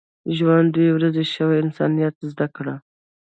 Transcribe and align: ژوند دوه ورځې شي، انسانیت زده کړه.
ژوند 0.35 0.67
دوه 0.75 0.87
ورځې 0.97 1.23
شي، 1.31 1.43
انسانیت 1.63 2.15
زده 2.31 2.47
کړه. 2.55 2.75